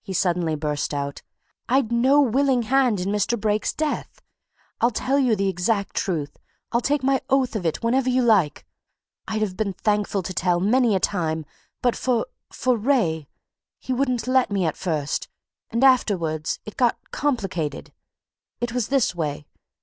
he 0.00 0.14
suddenly 0.14 0.54
burst 0.56 0.94
out, 0.94 1.20
"I'd 1.68 1.92
no 1.92 2.18
willing 2.18 2.62
hand 2.62 2.98
in 2.98 3.08
Mr. 3.10 3.38
Brake's 3.38 3.74
death! 3.74 4.22
I'll 4.80 4.90
tell 4.90 5.18
you 5.18 5.36
the 5.36 5.50
exact 5.50 5.94
truth; 5.96 6.38
I'll 6.72 6.80
take 6.80 7.02
my 7.02 7.20
oath 7.28 7.54
of 7.54 7.66
it 7.66 7.82
whenever 7.82 8.08
you 8.08 8.22
like. 8.22 8.64
I'd 9.28 9.42
have 9.42 9.54
been 9.54 9.74
thankful 9.74 10.22
to 10.22 10.32
tell, 10.32 10.60
many 10.60 10.96
a 10.96 10.98
time, 10.98 11.44
but 11.82 11.94
for 11.94 12.24
for 12.50 12.74
Wraye. 12.78 13.28
He 13.78 13.92
wouldn't 13.92 14.26
let 14.26 14.50
me 14.50 14.64
at 14.64 14.78
first, 14.78 15.28
and 15.68 15.84
afterwards 15.84 16.58
it 16.64 16.78
got 16.78 16.96
complicated. 17.10 17.92
It 18.62 18.72
was 18.72 18.88
this 18.88 19.14
way. 19.14 19.46